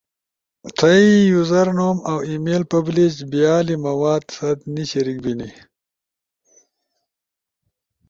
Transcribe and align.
تھئی 0.77 1.07
یوزر 1.31 1.67
نوم 1.77 1.97
اؤ 2.11 2.17
ای 2.25 2.33
میل 2.45 2.63
پبلیش 2.71 3.13
بیالی 3.31 3.75
مواد 3.85 4.23
ست 4.35 4.59
نی 4.73 4.83
شریک 4.91 5.17
بینی۔ 5.23 5.49